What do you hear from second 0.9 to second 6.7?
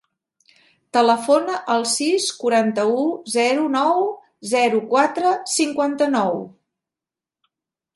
Telefona al sis, quaranta-u, zero, nou, zero, quatre, cinquanta-nou.